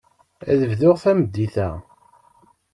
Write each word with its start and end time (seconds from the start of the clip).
Ad 0.51 0.61
bduɣ 0.69 0.95
tameddit-a. 1.03 1.69